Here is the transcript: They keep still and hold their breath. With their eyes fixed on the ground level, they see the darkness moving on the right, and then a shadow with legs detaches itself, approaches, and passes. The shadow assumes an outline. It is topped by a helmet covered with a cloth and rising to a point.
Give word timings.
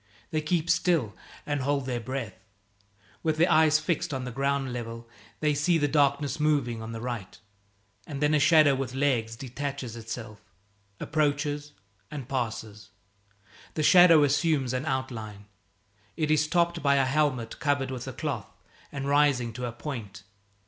They 0.31 0.41
keep 0.41 0.67
still 0.67 1.13
and 1.45 1.61
hold 1.61 1.85
their 1.85 1.99
breath. 1.99 2.33
With 3.21 3.37
their 3.37 3.51
eyes 3.51 3.77
fixed 3.77 4.15
on 4.15 4.23
the 4.23 4.31
ground 4.31 4.73
level, 4.73 5.07
they 5.41 5.53
see 5.53 5.77
the 5.77 5.87
darkness 5.87 6.39
moving 6.39 6.81
on 6.81 6.91
the 6.91 6.99
right, 6.99 7.37
and 8.07 8.19
then 8.19 8.33
a 8.33 8.39
shadow 8.39 8.73
with 8.73 8.95
legs 8.95 9.35
detaches 9.35 9.95
itself, 9.95 10.41
approaches, 10.99 11.73
and 12.09 12.27
passes. 12.27 12.89
The 13.75 13.83
shadow 13.83 14.23
assumes 14.23 14.73
an 14.73 14.87
outline. 14.87 15.45
It 16.17 16.31
is 16.31 16.47
topped 16.47 16.81
by 16.81 16.95
a 16.95 17.05
helmet 17.05 17.59
covered 17.59 17.91
with 17.91 18.07
a 18.07 18.13
cloth 18.13 18.47
and 18.91 19.07
rising 19.07 19.53
to 19.53 19.67
a 19.67 19.71
point. 19.71 20.23